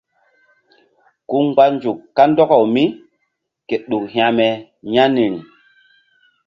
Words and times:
Ku 1.29 1.35
mgba 1.45 1.63
nzuk 1.73 1.99
kandɔkaw 2.15 2.63
mí 2.73 2.83
ke 3.67 3.75
ɗuk 3.89 4.03
hekme 4.13 4.47
ƴah 4.93 5.07
niri. 5.15 5.39